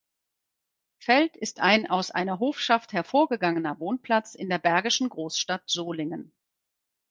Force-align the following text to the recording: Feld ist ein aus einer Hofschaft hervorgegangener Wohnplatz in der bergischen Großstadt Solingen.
Feld 0.97 1.37
ist 1.37 1.59
ein 1.59 1.85
aus 1.87 2.09
einer 2.09 2.39
Hofschaft 2.39 2.91
hervorgegangener 2.91 3.79
Wohnplatz 3.79 4.33
in 4.33 4.49
der 4.49 4.57
bergischen 4.57 5.09
Großstadt 5.09 5.61
Solingen. 5.67 6.33